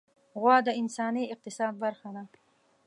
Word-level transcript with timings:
غوا 0.39 0.57
د 0.67 0.69
انساني 0.81 1.23
اقتصاد 1.33 1.73
برخه 1.83 2.09
ده. 2.15 2.23